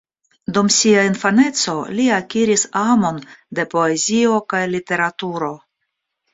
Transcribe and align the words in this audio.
Dum 0.53 0.69
sia 0.75 1.03
infaneco 1.09 1.75
li 1.99 2.07
akiris 2.17 2.65
amon 2.85 3.21
de 3.61 3.69
poezio 3.77 4.43
kaj 4.55 4.65
literaturo. 4.75 5.55